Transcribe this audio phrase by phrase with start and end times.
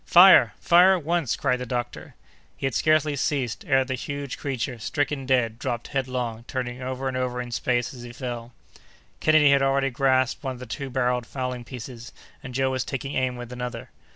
[0.07, 0.53] "Fire!
[0.59, 2.15] fire at once!" cried the doctor.
[2.57, 7.15] He had scarcely ceased, ere the huge creature, stricken dead, dropped headlong, turning over and
[7.15, 8.51] over in space as he fell.
[9.19, 13.13] Kennedy had already grasped one of the two barrelled fowling pieces and Joe was taking
[13.15, 13.91] aim with another.